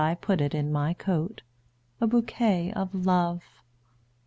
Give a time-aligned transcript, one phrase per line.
[0.19, 3.43] put it in my coat,A bouquet of Love!